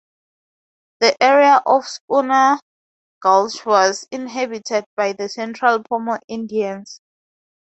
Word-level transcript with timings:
The 1.01 1.15
area 1.21 1.61
of 1.63 1.85
Schooner 1.87 2.57
Gulch 3.21 3.63
was 3.67 4.07
inhabited 4.09 4.83
by 4.97 5.13
the 5.13 5.29
Central 5.29 5.83
Pomo 5.87 6.17
Indians. 6.27 7.01